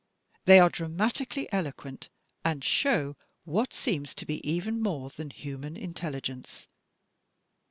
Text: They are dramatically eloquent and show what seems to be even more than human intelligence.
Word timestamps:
They 0.45 0.59
are 0.59 0.71
dramatically 0.71 1.47
eloquent 1.53 2.09
and 2.43 2.63
show 2.63 3.15
what 3.43 3.71
seems 3.71 4.15
to 4.15 4.25
be 4.25 4.41
even 4.49 4.81
more 4.81 5.09
than 5.11 5.29
human 5.29 5.77
intelligence. 5.77 6.67